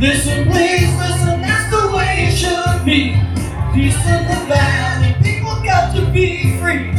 [0.00, 3.14] Listen, please, listen, that's the way it should be.
[3.74, 6.90] Peace in the valley, people got to be free.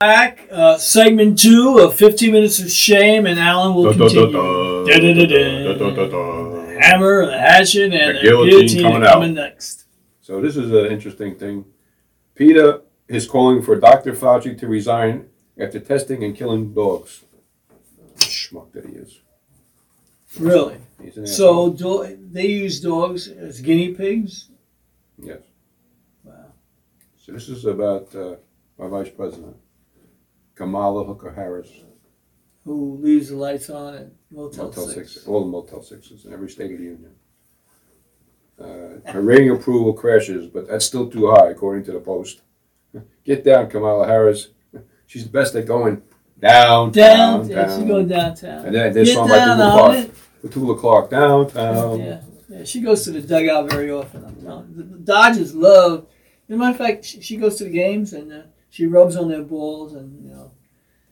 [0.00, 4.30] Back, uh, segment two of 15 Minutes of Shame, and Alan will continue.
[4.86, 6.78] Da-da-da-da.
[6.80, 9.34] Hammer, the hatchet, and The the guillotine guillotine coming coming, out.
[9.34, 9.86] next.
[10.20, 11.64] So this is an interesting thing.
[12.36, 14.12] PETA is calling for Dr.
[14.12, 15.26] Fauci to resign
[15.58, 17.24] after testing and killing dogs.
[18.16, 19.20] Schmuck that he is.
[20.38, 20.76] Really?
[21.02, 24.50] He's an So do, they use dogs as guinea pigs?
[25.22, 25.40] yes.
[26.22, 26.52] Wow.
[27.16, 28.36] So this is about uh,
[28.78, 29.56] my vice president,
[30.54, 31.70] Kamala Hooker Harris,
[32.64, 35.12] Who leaves the lights on at Motel, Motel 6.
[35.12, 37.14] Six, all the Motel Sixes in every state of the union.
[38.60, 42.42] Uh, her rating approval crashes, but that's still too high, according to the Post.
[43.24, 44.48] Get down, Kamala Harris.
[45.08, 46.02] She's the best at going
[46.38, 46.92] downtown.
[46.92, 47.80] Down, yeah, down.
[47.80, 48.66] she downtown.
[48.66, 50.10] And then Get song by down Tula Clark.
[50.44, 52.00] Petula Clark, downtown.
[52.00, 54.36] Yeah, yeah, she goes to the dugout very often.
[54.38, 54.66] You.
[54.76, 56.06] The, the Dodgers love.
[56.48, 59.16] As a matter of fact, she, she goes to the games and uh, she rubs
[59.16, 60.52] on their balls and you know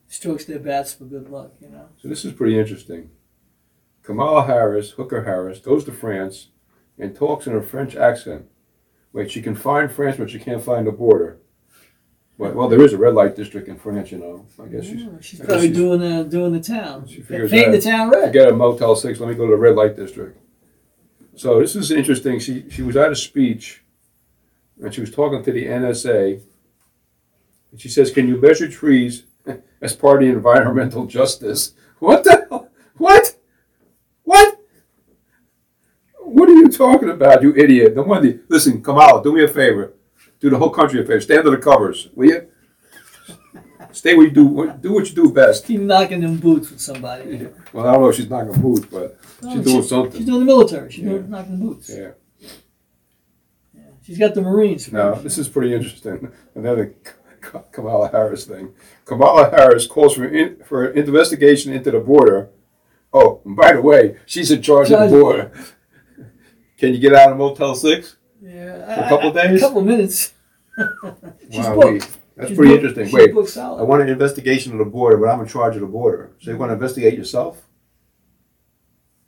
[0.08, 1.52] strokes their bats for good luck.
[1.60, 1.88] You know.
[1.96, 3.10] So this is pretty interesting.
[4.02, 6.48] Kamala Harris, Hooker Harris, goes to France
[6.98, 8.46] and talks in a French accent.
[9.14, 11.38] Wait, she can find France, but she can't find the border.
[12.38, 14.44] But, well, there is a red light district in France, you know.
[14.62, 17.06] I guess she's Yeah, she's I guess probably she's- doing the doing the town.
[17.08, 18.26] She figures the out- town red.
[18.26, 19.18] forget a Motel Six.
[19.20, 20.38] Let me go to the red light district.
[21.34, 22.38] So this is interesting.
[22.38, 23.82] She she was at a speech,
[24.82, 26.40] and she was talking to the NSA.
[27.72, 29.24] And she says, "Can you measure trees
[29.80, 32.68] as part of the environmental justice?" What the hell?
[32.98, 33.34] What?
[34.24, 34.58] What?
[36.20, 37.94] What are you talking about, you idiot?
[37.96, 38.40] No wonder.
[38.48, 39.94] Listen, Kamala, do me a favor.
[40.40, 41.20] Do the whole country a favor.
[41.20, 42.46] Stand under the covers, will you?
[43.92, 44.72] Stay where you do.
[44.80, 45.64] Do what you do best.
[45.64, 47.48] Keep knocking them boots with somebody.
[47.72, 50.16] Well, I don't know if she's knocking gonna but No, she's doing something.
[50.18, 50.90] She's doing the military.
[50.92, 51.10] She's Yeah.
[51.10, 51.90] doing knocking the boots.
[51.96, 52.10] Yeah.
[54.02, 54.92] She's got the Marines.
[54.92, 56.30] Now, this is pretty interesting.
[56.54, 56.94] Another
[57.42, 58.72] K- Kamala Harris thing.
[59.04, 62.50] Kamala Harris calls for in, for an investigation into the border.
[63.12, 65.50] Oh, and by the way, she's in charge of the border.
[66.78, 68.16] Can you get out of Motel Six?
[68.42, 69.62] Yeah, For a couple I- I- days?
[69.62, 70.32] A couple minutes.
[71.50, 72.16] she's Wow, booked.
[72.36, 73.04] That's She's pretty booked- interesting.
[73.06, 75.80] she's Wait, booked I want an investigation of the border, but I'm in charge of
[75.80, 76.32] the border.
[76.40, 77.62] So you want to investigate yourself?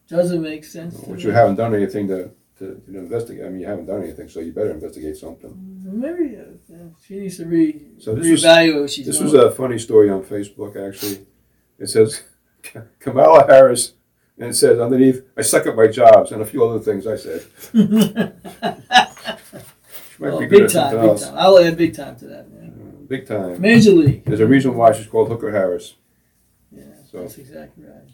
[0.09, 0.99] Doesn't make sense.
[1.01, 3.45] to Which you haven't done anything to, to, to investigate.
[3.45, 5.55] I mean, you haven't done anything, so you better investigate something.
[5.85, 6.77] Maybe uh, yeah,
[7.07, 9.33] she needs to re So this was- reevaluate what she's This doing.
[9.33, 11.27] was a funny story on Facebook, actually.
[11.79, 12.23] It says
[13.01, 13.93] Kamala Harris,
[14.39, 17.17] and it says underneath, "I suck at my jobs," and a few other things I
[17.17, 17.47] said.
[20.19, 21.25] She might oh, be good big at time, big else.
[21.27, 21.35] time.
[21.39, 22.51] I'll add big time to that.
[22.51, 23.07] Man.
[23.07, 23.61] Big time.
[23.61, 24.25] Major league.
[24.25, 25.95] There's a reason why she's called Hooker Harris.
[26.73, 28.09] Yeah, So- that's exactly right.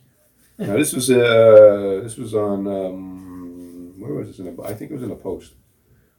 [0.58, 4.62] Now this was uh, this was on um, where was this in the?
[4.62, 5.54] I think it was in the Post.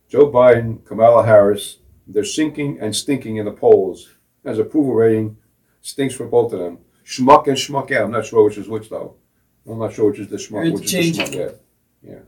[0.10, 1.78] Joe Biden, Kamala Harris,
[2.08, 4.16] they're sinking and stinking in the polls.
[4.44, 5.38] As approval rating
[5.82, 6.80] stinks for both of them.
[7.06, 8.06] Schmuck and schmuck out.
[8.06, 9.16] I'm not sure which is which though.
[9.70, 11.46] I'm not sure which is the schmuck, which is the Interchangeable.
[11.46, 11.60] out.
[12.04, 12.20] Yeah.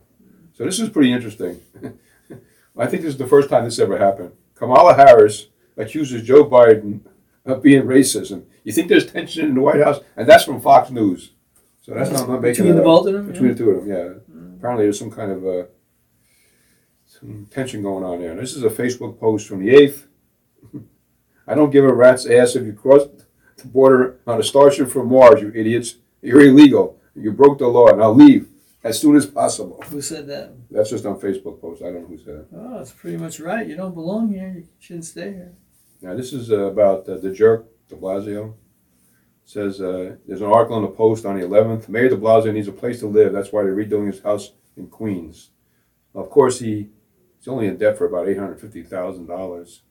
[0.53, 1.61] So this is pretty interesting.
[2.77, 4.31] I think this is the first time this ever happened.
[4.55, 7.01] Kamala Harris accuses Joe Biden
[7.45, 8.43] of being racism.
[8.63, 11.31] You think there's tension in the White House, and that's from Fox News.
[11.81, 12.97] So that's not, I'm not making Between that the up.
[13.03, 13.31] both of them.
[13.31, 14.55] Between the two of them, yeah.
[14.57, 15.63] Apparently, there's some kind of uh,
[17.05, 18.35] some tension going on there.
[18.35, 20.07] This is a Facebook post from the eighth.
[21.47, 23.03] I don't give a rat's ass if you cross
[23.57, 25.95] the border on a starship from Mars, you idiots.
[26.21, 26.96] You're illegal.
[27.17, 27.87] You broke the law.
[27.95, 28.47] Now leave
[28.83, 29.83] as soon as possible.
[29.89, 30.53] Who said that?
[30.69, 31.81] That's just on Facebook post.
[31.81, 32.47] I don't know who said it.
[32.55, 33.67] Oh, that's pretty much right.
[33.67, 34.53] You don't belong here.
[34.55, 35.53] You shouldn't stay here.
[36.01, 38.53] Now this is uh, about uh, the jerk De Blasio.
[39.45, 41.89] says uh, there's an article in the Post on the 11th.
[41.89, 43.33] Mayor De Blasio needs a place to live.
[43.33, 45.49] That's why they're redoing his house in Queens.
[46.13, 46.89] of course, he
[47.39, 49.81] he's only in debt for about eight hundred fifty thousand dollars.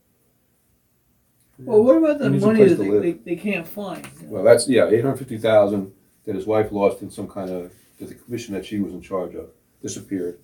[1.59, 4.07] Well, what about the He needs a money that they, they, they can't find?
[4.25, 5.93] Well, that's yeah, eight hundred fifty thousand
[6.27, 9.01] that his wife lost in some kind of that the commission that she was in
[9.01, 9.49] charge of
[9.81, 10.39] disappeared,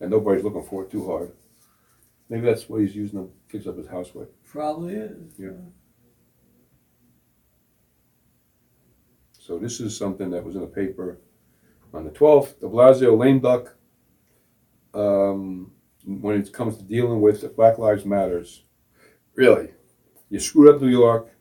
[0.00, 1.32] and nobody's looking for it too hard.
[2.28, 4.28] Maybe that's what he's using to fix up his house with.
[4.44, 5.32] Probably is.
[5.38, 5.50] Yeah.
[9.38, 11.18] So this is something that was in the paper
[11.92, 12.60] on the twelfth.
[12.60, 13.76] De Blasio lame duck.
[14.94, 15.72] Um,
[16.04, 18.64] when it comes to dealing with the Black Lives Matters,
[19.34, 19.70] really,
[20.28, 21.31] you screwed up New York.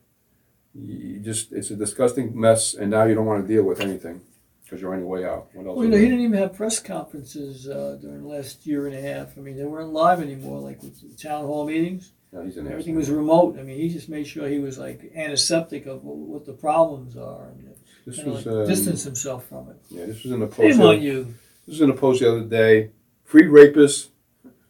[0.74, 4.22] You just it's a disgusting mess, and now you don't want to deal with anything
[4.64, 5.50] because you're on your way out.
[5.54, 5.76] What else?
[5.78, 6.12] Well, you is know, he there?
[6.12, 9.38] didn't even have press conferences uh, during the last year and a half.
[9.38, 12.14] I mean, they weren't live anymore, like with the town hall meetings.
[12.32, 13.00] No, he's an Everything asshole.
[13.00, 13.60] was remote.
[13.60, 17.18] I mean, he just made sure he was like antiseptic of what, what the problems
[17.18, 17.74] are and
[18.06, 19.76] This kinda was like um, distance himself from it.
[19.90, 20.06] yeah.
[20.06, 20.78] This was in the post.
[20.78, 21.24] Shame you.
[21.68, 22.92] This was in the post the other day.
[23.26, 24.12] Free rapist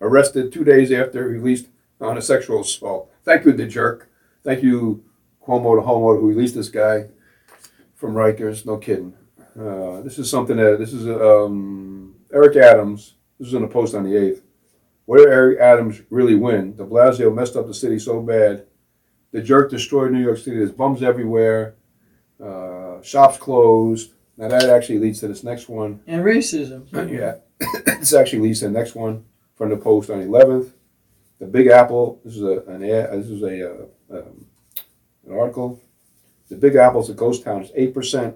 [0.02, 1.68] arrested two days after released
[2.00, 3.12] on a sexual assault.
[3.24, 4.10] Thank you, the jerk.
[4.44, 5.04] Thank you,
[5.46, 7.06] Cuomo the homo who released this guy
[7.96, 8.66] from Rikers.
[8.66, 9.14] No kidding.
[9.60, 13.16] Uh, this is something that this is um, Eric Adams.
[13.40, 14.44] This is in the post on the eighth.
[15.06, 16.76] What did Eric Adams really win?
[16.76, 18.66] De Blasio messed up the city so bad.
[19.32, 20.58] The jerk destroyed New York City.
[20.58, 21.76] There's bums everywhere.
[22.42, 24.14] Uh, shops closed.
[24.38, 26.02] Now that actually leads to this next one.
[26.08, 26.88] And racism.
[27.12, 27.36] Yeah,
[28.00, 30.72] this actually leads to the next one from the Post on the 11th.
[31.40, 32.22] The Big Apple.
[32.24, 34.46] This is a an ad, this is a uh, um,
[35.26, 35.82] an article.
[36.50, 37.62] The Big Apple's a ghost town.
[37.62, 38.36] It's eight percent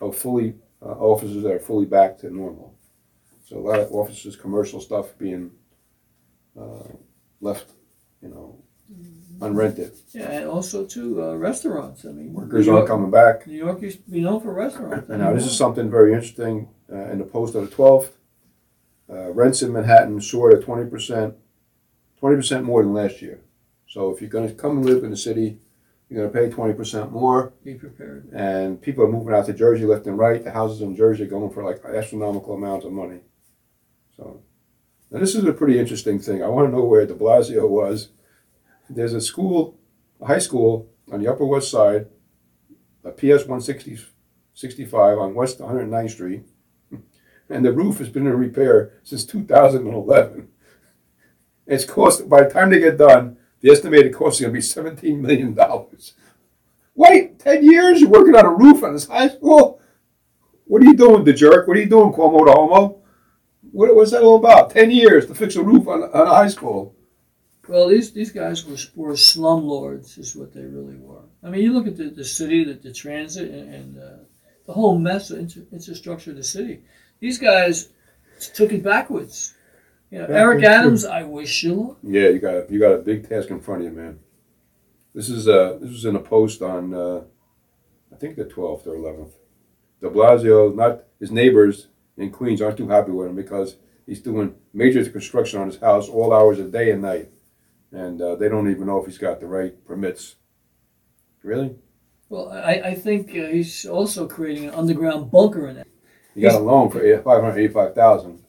[0.00, 2.74] of fully uh, offices that are fully back to normal.
[3.44, 5.50] So a lot of offices, commercial stuff being
[6.58, 6.84] uh,
[7.40, 7.70] left,
[8.22, 8.62] you know,
[9.38, 9.96] unrented.
[10.12, 12.04] Yeah, and also too uh, restaurants.
[12.04, 13.46] I mean, Workers New aren't York, coming back.
[13.46, 15.08] New York used to be known for restaurants.
[15.08, 18.10] And now this is something very interesting uh, in the post of the 12th.
[19.10, 21.34] Uh, rents in Manhattan soared at 20%,
[22.20, 23.40] 20% more than last year.
[23.88, 25.58] So if you're going to come and live in the city,
[26.08, 27.52] you're going to pay 20% more.
[27.64, 28.30] Be prepared.
[28.32, 30.42] And people are moving out to Jersey left and right.
[30.42, 33.20] The houses in Jersey are going for like astronomical amounts of money.
[34.16, 34.42] So
[35.10, 36.42] now this is a pretty interesting thing.
[36.42, 38.08] I want to know where de Blasio was.
[38.90, 39.78] There's a school,
[40.20, 42.06] a high school on the Upper West Side,
[43.04, 46.42] a PS 165 on West 109th Street,
[47.50, 50.48] and the roof has been in repair since 2011.
[51.66, 54.62] It's cost by the time they get done, the estimated cost is going to be
[54.62, 56.14] 17 million dollars.
[56.94, 59.80] Wait, 10 years you're working on a roof on this high school?
[60.64, 61.66] What are you doing, the jerk?
[61.66, 63.00] What are you doing, Cuomo the homo?
[63.70, 64.70] What, what's that all about?
[64.70, 66.94] 10 years to fix a roof on, on a high school.
[67.68, 71.24] Well, these these guys were were slumlords, is what they really were.
[71.42, 74.16] I mean, you look at the, the city, the, the transit, and, and uh,
[74.66, 76.80] the whole mess of infrastructure of the city.
[77.20, 77.90] These guys
[78.54, 79.54] took it backwards.
[80.10, 80.80] You know, Yeah, Eric that's true.
[80.80, 81.98] Adams, I wish you luck.
[82.02, 84.18] Yeah, you got a, you got a big task in front of you, man.
[85.14, 87.22] This is uh this was in a post on uh,
[88.12, 89.32] I think the 12th or 11th.
[90.00, 93.76] De Blasio, not his neighbors in Queens aren't too happy with him because
[94.06, 97.28] he's doing major construction on his house all hours of day and night,
[97.92, 100.36] and uh, they don't even know if he's got the right permits.
[101.42, 101.76] Really?
[102.28, 105.86] Well, I, I think uh, he's also creating an underground bunker in it.
[106.34, 108.42] He got a loan for five hundred eighty-five thousand.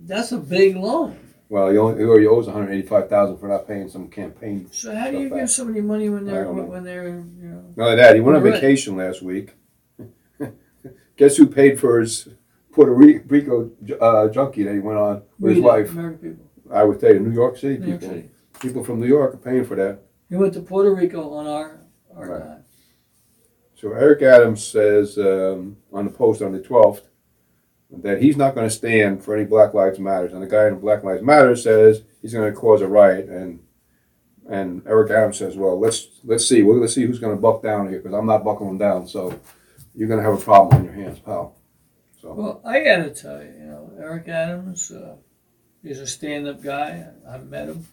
[0.00, 1.18] That's a big loan.
[1.48, 4.68] Well, he only he already owes one hundred eighty-five thousand for not paying some campaign.
[4.70, 6.62] So how do you give somebody money when I they're don't know.
[6.64, 7.64] when they're you know?
[7.76, 8.54] Not only that, he went on Right.
[8.54, 9.54] vacation last week.
[11.16, 12.28] Guess who paid for his
[12.70, 15.90] Puerto Ri- Rico uh, junkie that he went on with his wife?
[15.90, 18.14] American people, I would tell you, New York City New York people.
[18.16, 18.28] City.
[18.60, 20.00] People from New York are paying for that.
[20.28, 21.80] He went to Puerto Rico on our
[22.14, 22.38] our Right.
[22.44, 22.64] dime.
[23.74, 27.02] So Eric Adams says um, on the post on the 12th
[27.90, 30.78] that he's not going to stand for any Black Lives Matters, and the guy in
[30.78, 33.60] Black Lives Matter says he's going to cause a riot, and
[34.48, 37.40] and Eric Adams says, well, let's let's see, we're going to see who's going to
[37.40, 39.38] buck down here because I'm not buckling down, so
[39.94, 41.56] you're going to have a problem on your hands, pal.
[42.20, 45.16] So Well, I gotta tell you, you know, Eric Adams uh,
[45.84, 47.06] is a stand-up guy.
[47.28, 47.86] I've met him.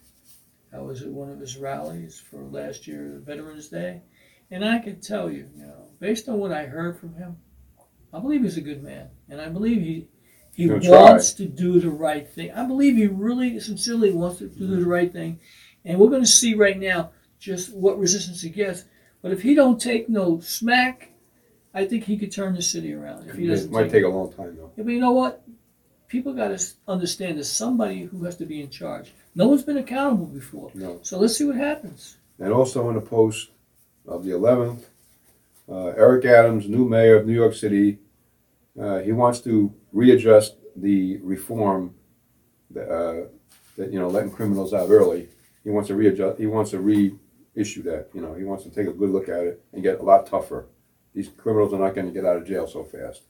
[0.73, 4.01] I was at one of his rallies for last year, Veterans Day,
[4.51, 7.37] and I can tell you, you know, based on what I heard from him,
[8.15, 10.07] I believe he's a good man, and I believe he
[10.53, 11.12] he He's gonna try.
[11.12, 12.51] wants to do the right thing.
[12.51, 15.39] I believe he really, sincerely wants to do the right thing,
[15.84, 18.86] and we're going to see right now just what resistance he gets.
[19.22, 21.10] But if he don't take no smack,
[21.74, 23.27] I think he could turn the city around.
[23.29, 24.72] If he it doesn't, might take take a long time though.
[24.77, 25.43] yeah, but you know what?
[26.07, 29.13] People got to understand there's somebody who has to be in charge.
[29.36, 30.72] No one's been accountable before.
[30.74, 31.00] No.
[31.01, 32.15] So let's see what happens.
[32.39, 33.50] And also in the post
[34.07, 34.84] of the 11th,
[35.67, 37.98] uh, Eric Adams, new mayor of New York City,
[38.79, 41.96] uh, he wants to readjust the reform
[42.72, 43.27] that, uh,
[43.77, 45.29] that you know letting criminals out early.
[45.63, 46.39] He wants to readjust.
[46.39, 48.10] He wants to reissue that.
[48.13, 50.27] You know, he wants to take a good look at it and get a lot
[50.27, 50.67] tougher.
[51.13, 53.22] These criminals are not going to get out of jail so fast.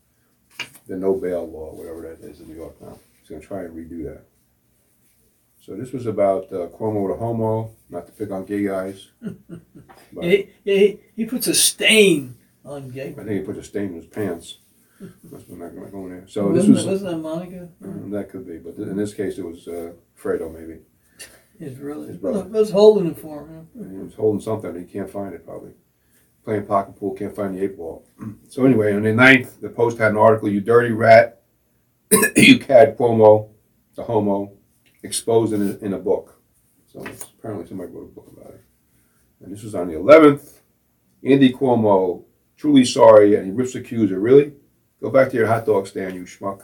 [0.88, 2.98] The no bail law, whatever that is in New York now.
[3.20, 4.25] He's going to try and redo that.
[5.62, 9.10] So this was about uh, Cuomo the homo, not to pick on gay guys.
[10.22, 13.10] Yeah, he, yeah, he, he puts a stain on gay.
[13.20, 14.60] I think he put a stain in his pants.
[15.00, 16.25] Must been not going there.
[16.28, 17.70] So this wasn't, was that, wasn't that Monica?
[17.84, 20.80] uh, that could be, but in this case it was uh, Fredo maybe.
[21.60, 22.08] It's really.
[22.10, 22.44] His brother.
[22.46, 23.70] Was holding it for him.
[23.74, 24.75] He was holding something.
[24.75, 25.72] He can't find it probably.
[26.44, 28.06] Playing pocket pool, can't find the eight ball.
[28.50, 31.44] So anyway, on the 9th, the Post had an article: "You dirty rat,
[32.36, 33.50] you cad Cuomo,
[33.96, 34.52] the homo,
[35.04, 36.42] exposed in a, in a book."
[36.92, 37.06] So
[37.40, 38.64] apparently somebody wrote a book about it.
[39.42, 40.60] And this was on the 11th.
[41.24, 42.24] Andy Cuomo,
[42.58, 44.20] truly sorry, and he rips the accuser.
[44.20, 44.54] Really?
[45.02, 46.64] Go back to your hot dog stand, you schmuck.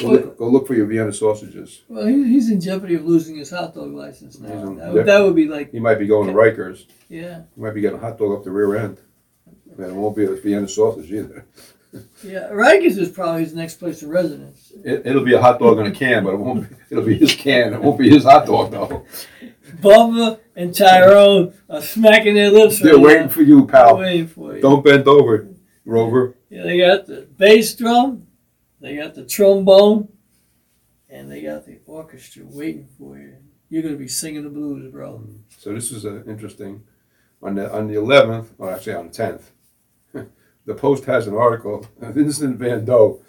[0.00, 1.82] Go look, go look for your Vienna sausages.
[1.88, 4.52] Well, he, he's in jeopardy of losing his hot dog license now.
[4.52, 6.84] He's in That, would- that would be like, He might be going to Rikers.
[7.08, 8.98] yeah, He might be getting a hot dog up the rear end.
[9.78, 11.46] And it won't be a Vienna sausage either.
[12.22, 12.48] yeah.
[12.50, 14.72] Rikers is probably his next place of residence.
[14.84, 16.68] It, it'll be a hot dog in a can, but it won't.
[16.68, 17.72] Be, it'll be his can.
[17.74, 19.04] It won't be his hot dog though.
[19.80, 22.80] Bubba and Tyrone are smacking their lips.
[22.80, 23.28] They're right waiting now.
[23.28, 23.98] for you, They're pal.
[23.98, 24.62] waiting for you.
[24.62, 25.48] Don't bend over,
[25.84, 26.35] Rover.
[26.48, 28.26] Yeah, they got the bass drum,
[28.80, 30.08] they got the trombone,
[31.08, 33.36] and they got the orchestra waiting for you.
[33.68, 35.26] You're gonna be singing the blues, bro.
[35.58, 36.84] So this is uh, interesting.
[37.42, 40.28] On the on the 11th, or actually on the 10th,
[40.66, 41.86] the Post has an article.
[42.00, 43.20] Vincent Van Doe,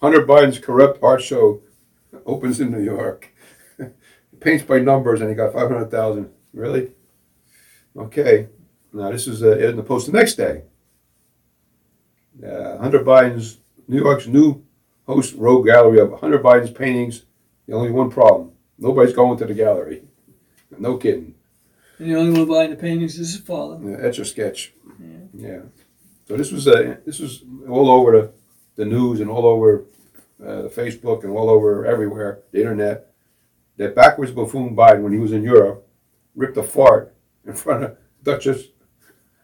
[0.00, 1.62] Hunter Biden's corrupt art show
[2.26, 3.34] opens in New York.
[4.40, 6.30] Paints by numbers, and he got 500,000.
[6.52, 6.92] Really?
[7.96, 8.48] Okay.
[8.92, 10.62] Now this is uh, in the Post the next day.
[12.44, 14.64] Uh, Hunter Biden's New York's new
[15.06, 17.24] host rogue gallery of Hunter Biden's paintings.
[17.66, 20.02] The only one problem: nobody's going to the gallery.
[20.78, 21.34] No kidding.
[21.98, 23.78] And the only one buying the paintings is his father.
[23.82, 24.72] Yeah, etch a sketch.
[25.00, 25.16] Yeah.
[25.34, 25.60] Yeah.
[26.26, 28.32] So this was uh, this was all over the,
[28.76, 29.84] the news and all over
[30.40, 33.06] uh, Facebook and all over everywhere, the internet.
[33.78, 35.88] That backwards buffoon Biden, when he was in Europe,
[36.34, 37.14] ripped a fart
[37.44, 38.64] in front of Duchess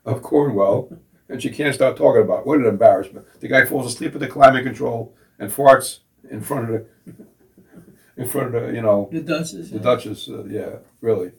[0.04, 0.96] of Cornwall,
[1.28, 2.47] and she can't stop talking about it.
[2.47, 3.26] What an embarrassment!
[3.40, 6.00] The guy falls asleep at the climate control and farts
[6.31, 7.14] in front of the
[8.23, 9.71] in front of the you know The Duchess.
[9.71, 9.83] the yeah.
[9.83, 10.28] Duchess.
[10.28, 11.33] Uh, yeah, really.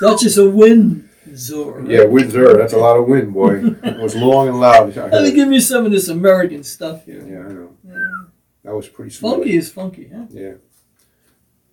[0.00, 1.84] Duchess of Windsor.
[1.86, 2.56] Yeah, Windsor.
[2.56, 3.56] That's a lot of wind, boy.
[3.82, 4.96] It was long and loud.
[4.96, 7.20] Let me give you some of this American stuff here.
[7.26, 7.76] Yeah, I know.
[7.86, 8.26] Yeah.
[8.64, 9.30] That was pretty sweet.
[9.30, 10.24] Funky is funky, huh?
[10.30, 10.54] Yeah.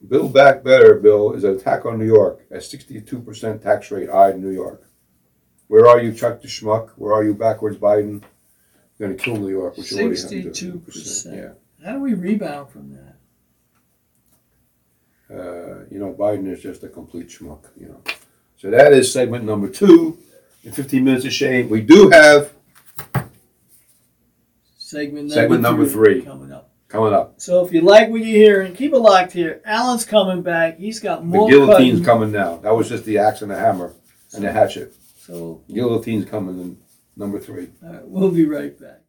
[0.06, 2.46] Build Back Better bill is an attack on New York.
[2.52, 4.87] A 62% tax rate eyed in New York.
[5.68, 6.90] Where are you, Chuck the Schmuck?
[6.96, 8.22] Where are you, backwards Biden?
[8.98, 10.80] You're going to kill New York, which you already have to do.
[10.88, 11.36] 62%.
[11.36, 11.86] Yeah.
[11.86, 13.16] How do we rebound from that?
[15.30, 18.02] Uh, you know, Biden is just a complete schmuck, you know.
[18.58, 20.18] So that is segment number two.
[20.64, 22.52] In 15 minutes of shame, we do have
[24.78, 26.22] Segment number, Segment number three.
[26.22, 26.72] coming up.
[26.88, 27.34] coming up.
[27.42, 29.62] So if you like what you're hearing, keep it locked here.
[29.66, 30.78] Alan's coming back.
[30.78, 31.50] He's got more.
[31.50, 32.04] The guillotine's cutting.
[32.06, 32.58] coming now.
[32.58, 33.94] That was just the axe and the hammer
[34.34, 34.96] and the hatchet.
[35.28, 36.78] So Guillotine's coming in
[37.18, 37.68] number three.
[37.84, 39.02] all right, we'll be right back.